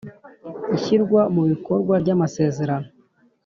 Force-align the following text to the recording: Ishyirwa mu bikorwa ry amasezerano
Ishyirwa 0.75 1.21
mu 1.35 1.43
bikorwa 1.51 1.93
ry 2.03 2.11
amasezerano 2.15 2.87